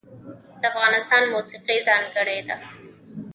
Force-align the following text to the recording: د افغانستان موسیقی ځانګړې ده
د 0.61 0.63
افغانستان 0.71 1.23
موسیقی 1.33 1.77
ځانګړې 1.87 2.39
ده 2.47 2.57